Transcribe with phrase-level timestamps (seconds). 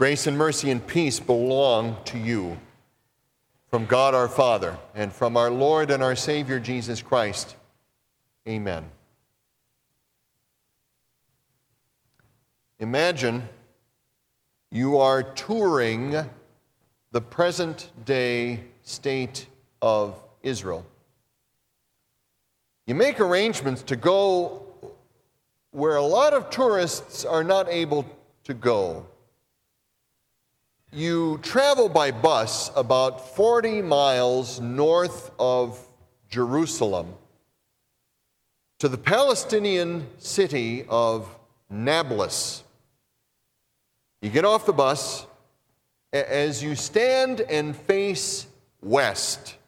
[0.00, 2.56] Grace and mercy and peace belong to you
[3.68, 7.54] from God our Father and from our Lord and our Savior Jesus Christ.
[8.48, 8.86] Amen.
[12.78, 13.46] Imagine
[14.70, 16.16] you are touring
[17.12, 19.48] the present day state
[19.82, 20.86] of Israel.
[22.86, 24.64] You make arrangements to go
[25.72, 28.06] where a lot of tourists are not able
[28.44, 29.04] to go.
[30.92, 35.78] You travel by bus about 40 miles north of
[36.28, 37.14] Jerusalem
[38.80, 41.32] to the Palestinian city of
[41.70, 42.64] Nablus.
[44.20, 45.26] You get off the bus.
[46.12, 48.48] As you stand and face
[48.82, 49.58] west,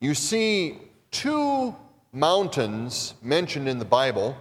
[0.00, 0.78] you see
[1.12, 1.76] two
[2.12, 4.36] mountains mentioned in the Bible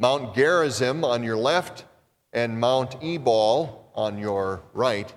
[0.00, 1.84] Mount Gerizim on your left
[2.32, 5.12] and Mount Ebal on your right.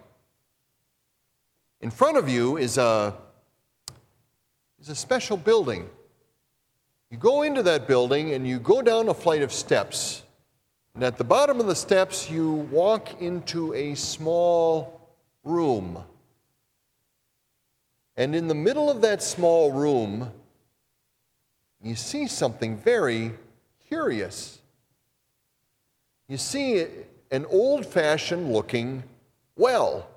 [1.82, 3.14] In front of you is a,
[4.80, 5.90] is a special building.
[7.12, 10.24] You go into that building and you go down a flight of steps.
[10.96, 15.10] And at the bottom of the steps, you walk into a small
[15.44, 16.04] room.
[18.16, 20.32] And in the middle of that small room,
[21.82, 23.34] you see something very
[23.88, 24.60] curious.
[26.28, 26.88] You see
[27.34, 29.04] an old fashioned looking
[29.56, 30.08] well,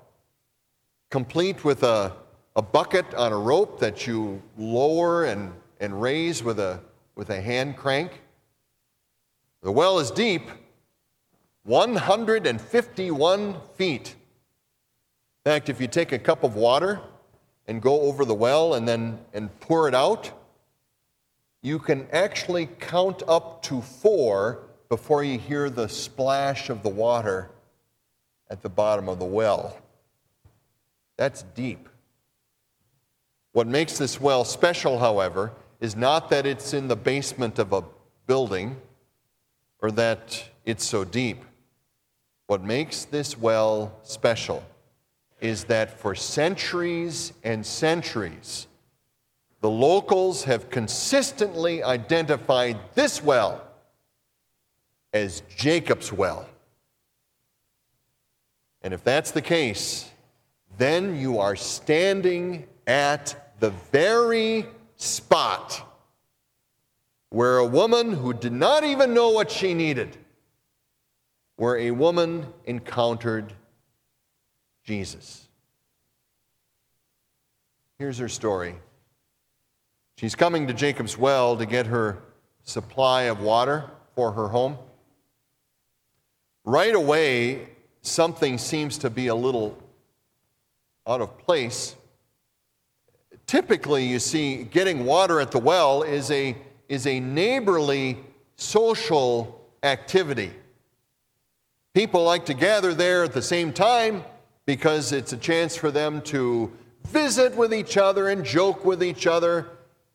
[1.09, 2.13] complete with a,
[2.55, 6.79] a bucket on a rope that you lower and, and raise with a,
[7.15, 8.21] with a hand crank.
[9.63, 10.43] The well is deep,
[11.63, 14.15] 151 feet.
[15.43, 16.99] In fact, if you take a cup of water
[17.67, 20.31] and go over the well and then and pour it out,
[21.63, 27.49] you can actually count up to four before you hear the splash of the water
[28.49, 29.77] at the bottom of the well.
[31.17, 31.89] That's deep.
[33.51, 37.83] What makes this well special, however, is not that it's in the basement of a
[38.25, 38.77] building
[39.81, 41.43] or that it's so deep.
[42.47, 44.63] What makes this well special
[45.41, 48.67] is that for centuries and centuries,
[49.61, 53.66] the locals have consistently identified this well
[55.13, 56.47] as Jacob's well.
[58.81, 60.09] And if that's the case,
[60.77, 65.83] then you are standing at the very spot
[67.29, 70.15] where a woman who did not even know what she needed,
[71.55, 73.53] where a woman encountered
[74.83, 75.47] Jesus.
[77.99, 78.75] Here's her story.
[80.17, 82.19] She's coming to Jacob's well to get her
[82.63, 84.77] supply of water for her home.
[86.67, 87.65] Right away,
[88.01, 89.77] something seems to be a little
[91.07, 91.95] out of place.
[93.45, 96.57] Typically, you see, getting water at the well is a,
[96.89, 98.17] is a neighborly
[98.57, 100.51] social activity.
[101.93, 104.25] People like to gather there at the same time
[104.65, 106.69] because it's a chance for them to
[107.05, 109.69] visit with each other and joke with each other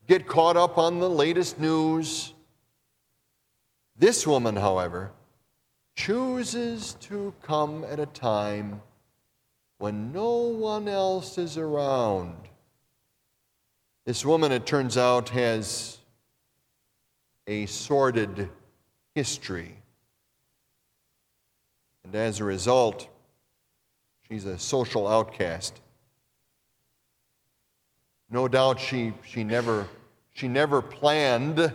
[0.07, 2.31] get caught up on the latest news.
[3.97, 5.09] This woman, however,
[5.95, 8.81] chooses to come at a time
[9.77, 12.35] when no one else is around.
[14.05, 15.97] This woman, it turns out, has
[17.47, 18.49] a sordid
[19.15, 19.75] history.
[22.03, 23.07] And as a result,
[24.27, 25.79] she's a social outcast.
[28.29, 29.87] No doubt she, she, never,
[30.33, 31.73] she never planned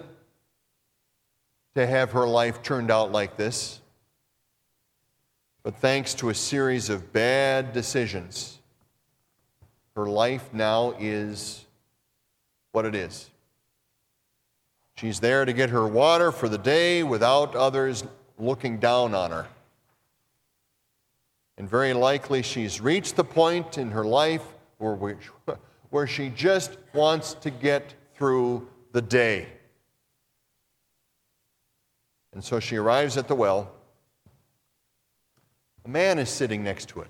[1.74, 3.80] to have her life turned out like this.
[5.68, 8.58] But thanks to a series of bad decisions,
[9.96, 11.66] her life now is
[12.72, 13.28] what it is.
[14.96, 18.02] She's there to get her water for the day without others
[18.38, 19.46] looking down on her.
[21.58, 24.46] And very likely she's reached the point in her life
[24.78, 25.16] where, we,
[25.90, 29.48] where she just wants to get through the day.
[32.32, 33.70] And so she arrives at the well.
[35.88, 37.08] A man is sitting next to it.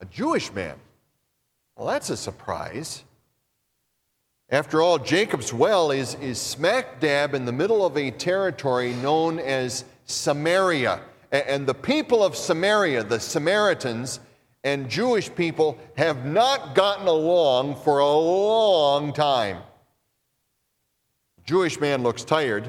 [0.00, 0.76] A Jewish man.
[1.76, 3.04] Well, that's a surprise.
[4.48, 9.38] After all, Jacob's well is, is smack dab in the middle of a territory known
[9.38, 11.02] as Samaria.
[11.30, 14.20] And the people of Samaria, the Samaritans,
[14.64, 19.58] and Jewish people have not gotten along for a long time.
[21.44, 22.66] Jewish man looks tired.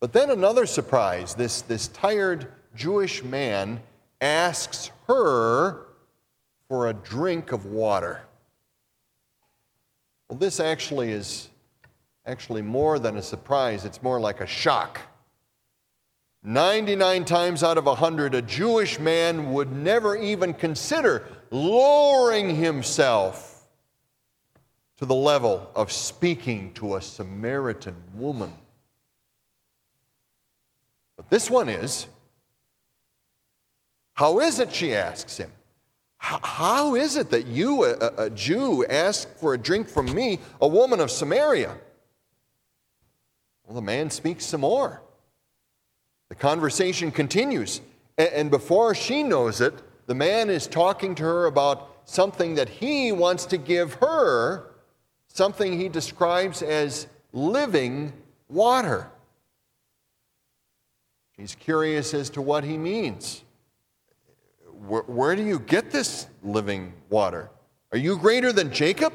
[0.00, 3.80] But then another surprise this, this tired Jewish man
[4.20, 5.86] asks her
[6.68, 8.22] for a drink of water.
[10.28, 11.48] Well, this actually is
[12.24, 15.00] actually more than a surprise, it's more like a shock.
[16.44, 23.66] 99 times out of 100, a Jewish man would never even consider lowering himself
[24.98, 28.52] to the level of speaking to a Samaritan woman.
[31.16, 32.06] But this one is.
[34.18, 35.52] How is it, she asks him?
[36.16, 40.66] How is it that you, a, a Jew, ask for a drink from me, a
[40.66, 41.76] woman of Samaria?
[43.64, 45.00] Well, the man speaks some more.
[46.30, 47.80] The conversation continues.
[48.18, 49.74] And before she knows it,
[50.08, 54.64] the man is talking to her about something that he wants to give her,
[55.28, 58.12] something he describes as living
[58.48, 59.12] water.
[61.36, 63.44] She's curious as to what he means.
[64.86, 67.50] Where, where, do you get this living water?
[67.92, 69.12] Are you greater than Jacob?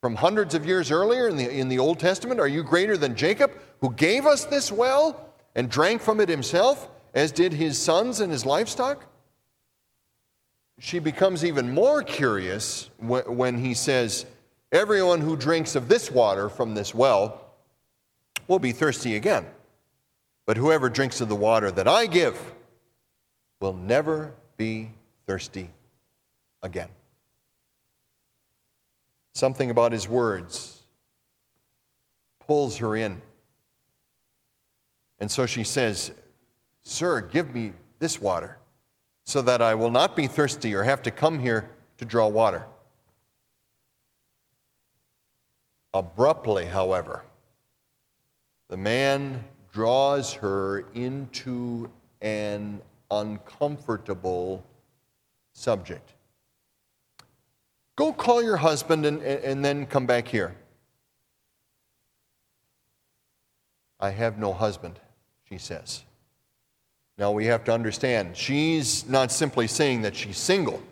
[0.00, 3.14] From hundreds of years earlier in the, in the Old Testament, are you greater than
[3.14, 8.18] Jacob, who gave us this well and drank from it himself, as did his sons
[8.18, 9.06] and his livestock?
[10.80, 14.26] She becomes even more curious when he says,
[14.72, 17.52] Everyone who drinks of this water from this well
[18.48, 19.46] will be thirsty again.
[20.46, 22.40] But whoever drinks of the water that I give
[23.62, 24.90] will never be
[25.24, 25.70] thirsty
[26.64, 26.88] again.
[29.34, 30.82] Something about his words
[32.40, 33.22] pulls her in.
[35.20, 36.10] And so she says,
[36.82, 38.58] Sir, give me this water
[39.24, 42.66] so that I will not be thirsty or have to come here to draw water.
[45.94, 47.22] Abruptly, however,
[48.68, 51.88] the man draws her into
[52.20, 52.82] an
[53.20, 54.64] uncomfortable
[55.52, 56.14] subject.
[57.94, 60.56] Go call your husband and, and then come back here.
[64.00, 64.98] I have no husband,
[65.48, 66.02] she says.
[67.18, 70.82] Now we have to understand, she's not simply saying that she's single.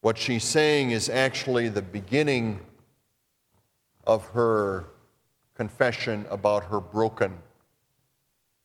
[0.00, 2.60] What she's saying is actually the beginning
[4.06, 4.86] of her
[5.54, 7.36] confession about her broken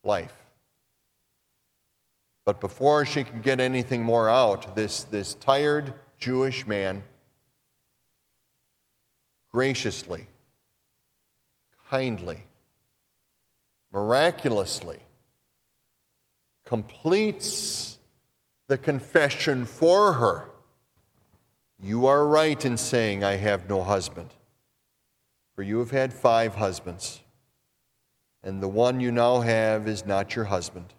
[0.04, 0.47] life.
[2.48, 7.04] But before she can get anything more out, this, this tired Jewish man
[9.52, 10.28] graciously,
[11.90, 12.46] kindly,
[13.92, 15.00] miraculously
[16.64, 18.00] completes
[18.68, 20.50] the confession for her.
[21.84, 24.30] You are right in saying, I have no husband.
[25.54, 27.20] For you have had five husbands,
[28.42, 30.94] and the one you now have is not your husband.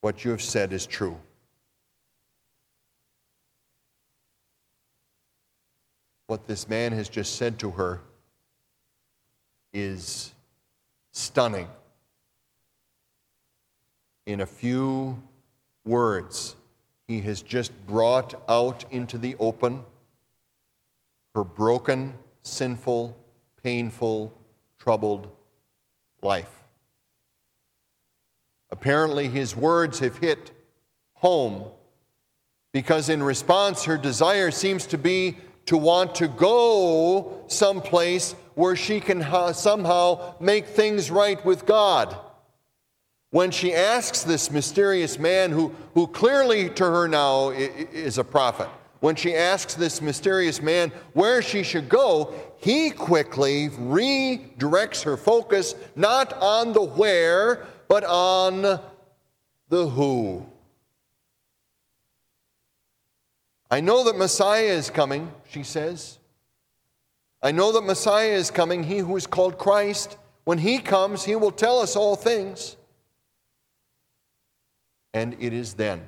[0.00, 1.18] What you have said is true.
[6.26, 8.00] What this man has just said to her
[9.72, 10.32] is
[11.12, 11.68] stunning.
[14.26, 15.20] In a few
[15.84, 16.54] words,
[17.08, 19.84] he has just brought out into the open
[21.34, 23.16] her broken, sinful,
[23.62, 24.32] painful,
[24.78, 25.30] troubled
[26.22, 26.59] life.
[28.72, 30.52] Apparently, his words have hit
[31.14, 31.64] home
[32.72, 39.00] because, in response, her desire seems to be to want to go someplace where she
[39.00, 42.16] can somehow make things right with God.
[43.30, 48.68] When she asks this mysterious man, who, who clearly to her now is a prophet,
[48.98, 55.74] when she asks this mysterious man where she should go, he quickly redirects her focus
[55.96, 58.62] not on the where, but on
[59.68, 60.46] the who.
[63.68, 66.20] I know that Messiah is coming, she says.
[67.42, 70.16] I know that Messiah is coming, he who is called Christ.
[70.44, 72.76] When he comes, he will tell us all things.
[75.12, 76.02] And it is then,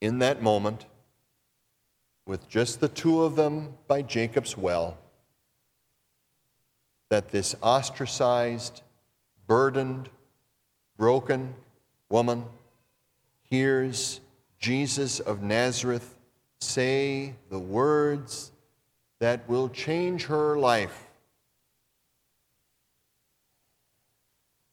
[0.00, 0.86] in that moment,
[2.26, 4.96] with just the two of them by Jacob's well,
[7.10, 8.80] that this ostracized,
[9.46, 10.08] burdened,
[11.00, 11.54] broken
[12.10, 12.44] woman
[13.48, 14.20] hears
[14.58, 16.14] Jesus of Nazareth
[16.60, 18.52] say the words
[19.18, 21.06] that will change her life.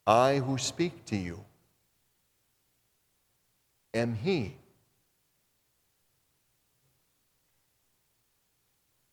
[0.05, 1.46] I who speak to you
[3.93, 4.57] am He.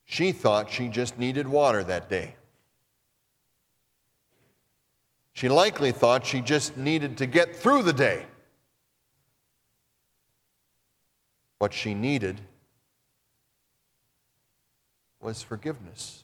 [0.05, 2.35] She thought she just needed water that day.
[5.35, 8.25] She likely thought she just needed to get through the day.
[11.59, 12.41] What she needed
[15.21, 16.23] was forgiveness.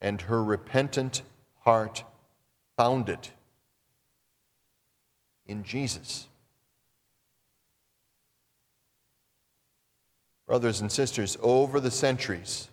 [0.00, 1.22] And her repentant
[1.62, 2.04] heart
[2.76, 3.32] found it
[5.46, 6.28] in Jesus.
[10.46, 12.68] Brothers and sisters, over the centuries,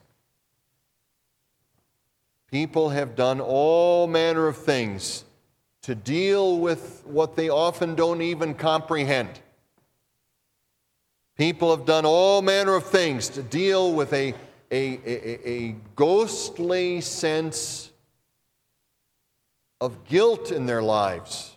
[2.52, 5.24] people have done all manner of things
[5.84, 9.40] to deal with what they often don't even comprehend.
[11.38, 14.36] People have done all manner of things to deal with a,
[14.70, 17.92] a, a, a ghostly sense
[19.80, 21.56] of guilt in their lives.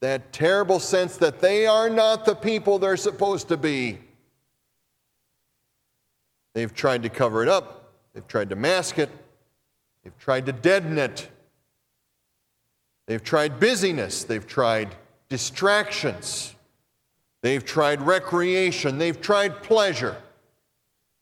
[0.00, 3.98] That terrible sense that they are not the people they're supposed to be.
[6.54, 7.75] They've tried to cover it up,
[8.16, 9.10] they've tried to mask it,
[10.02, 11.28] they've tried to deaden it.
[13.04, 14.96] They've tried busyness, they've tried
[15.28, 16.54] distractions.
[17.42, 20.16] They've tried recreation, they've tried pleasure,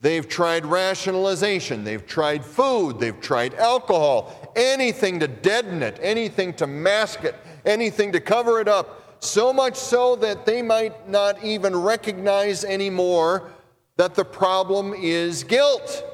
[0.01, 6.67] they've tried rationalization, they've tried food, they've tried alcohol, anything to deaden it, anything to
[6.67, 7.35] mask it,
[7.67, 9.19] anything to cover it up.
[9.23, 13.51] So much so that they might not even recognize anymore
[13.97, 16.14] that the problem is guilt.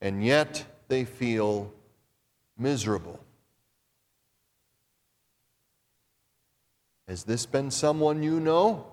[0.00, 1.72] And yet they feel
[2.56, 3.20] miserable.
[7.08, 8.86] Has this been someone you know?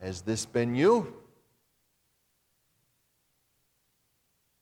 [0.00, 1.12] Has this been you?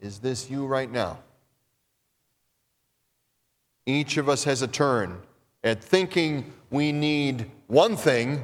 [0.01, 1.19] Is this you right now?
[3.85, 5.21] Each of us has a turn
[5.63, 8.43] at thinking we need one thing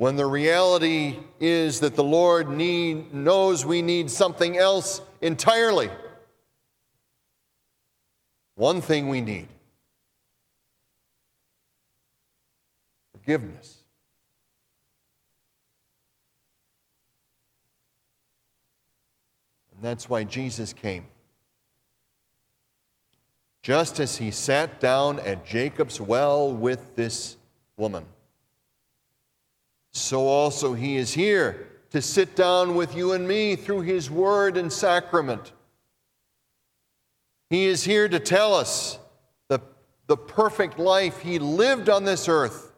[0.00, 5.90] when the reality is that the Lord need, knows we need something else entirely.
[8.54, 9.48] One thing we need
[13.12, 13.76] forgiveness.
[19.74, 21.04] And that's why Jesus came.
[23.60, 27.36] Just as he sat down at Jacob's well with this
[27.76, 28.06] woman,
[29.92, 34.56] so also he is here to sit down with you and me through his word
[34.56, 35.52] and sacrament.
[37.48, 38.98] He is here to tell us
[39.48, 39.60] the,
[40.06, 42.70] the perfect life he lived on this earth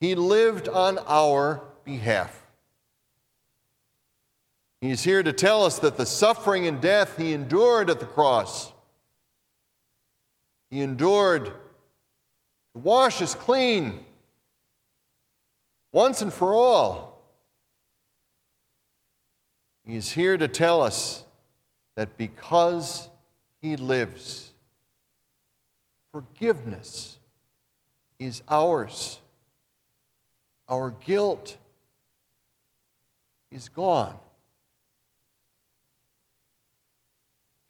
[0.00, 2.46] he lived on our behalf.
[4.80, 8.72] He's here to tell us that the suffering and death he endured at the cross,
[10.70, 11.52] he endured to
[12.74, 14.04] wash us clean
[15.92, 17.22] once and for all.
[19.84, 21.24] He is here to tell us
[21.96, 23.08] that because
[23.62, 24.52] he lives,
[26.12, 27.18] forgiveness
[28.18, 29.20] is ours
[30.68, 31.56] our guilt
[33.50, 34.18] is gone.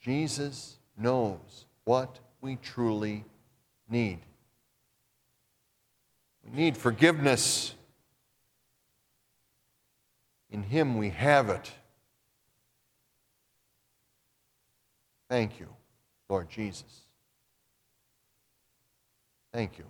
[0.00, 3.24] Jesus knows what we truly
[3.88, 4.18] need.
[6.44, 7.74] We need forgiveness.
[10.50, 11.70] In Him we have it.
[15.28, 15.68] Thank you,
[16.28, 17.02] Lord Jesus.
[19.52, 19.84] Thank you.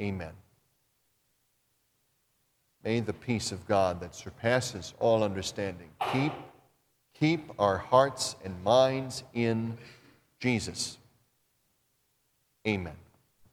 [0.00, 0.32] Amen.
[2.82, 6.32] May the peace of God that surpasses all understanding keep,
[7.14, 9.78] keep our hearts and minds in
[10.40, 10.98] Jesus.
[12.66, 12.96] Amen.